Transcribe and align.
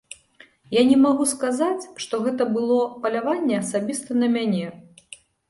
Я 0.75 0.81
не 0.91 0.95
магу 1.01 1.27
сказаць, 1.33 1.89
што 2.05 2.15
гэта 2.25 2.43
было 2.57 2.79
паляванне 3.05 3.59
асабіста 3.61 4.09
на 4.25 4.33
мяне. 4.39 4.67